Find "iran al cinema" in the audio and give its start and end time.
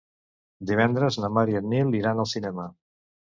2.01-2.67